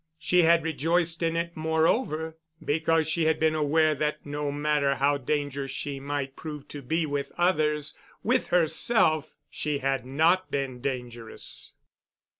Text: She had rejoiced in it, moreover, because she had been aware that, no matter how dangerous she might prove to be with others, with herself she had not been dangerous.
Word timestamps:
She 0.17 0.41
had 0.41 0.63
rejoiced 0.63 1.21
in 1.21 1.35
it, 1.35 1.55
moreover, 1.55 2.35
because 2.59 3.07
she 3.07 3.25
had 3.25 3.39
been 3.39 3.53
aware 3.53 3.93
that, 3.93 4.25
no 4.25 4.51
matter 4.51 4.95
how 4.95 5.19
dangerous 5.19 5.69
she 5.69 5.99
might 5.99 6.35
prove 6.35 6.67
to 6.69 6.81
be 6.81 7.05
with 7.05 7.31
others, 7.37 7.95
with 8.23 8.47
herself 8.47 9.35
she 9.51 9.77
had 9.77 10.03
not 10.03 10.49
been 10.49 10.81
dangerous. 10.81 11.73